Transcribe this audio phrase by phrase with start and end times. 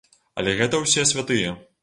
[0.43, 1.55] Але гэта ўсе святыя.